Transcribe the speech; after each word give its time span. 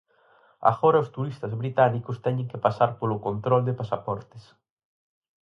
Agora 0.71 1.03
os 1.03 1.13
turistas 1.15 1.53
británicos 1.61 2.21
teñen 2.25 2.49
que 2.51 2.61
pasar 2.65 2.89
polo 2.99 3.17
control 3.27 3.61
de 3.65 3.77
pasaportes. 3.79 4.43